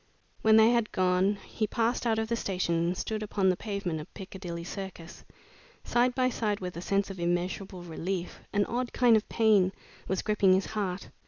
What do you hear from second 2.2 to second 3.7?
the station and stood upon the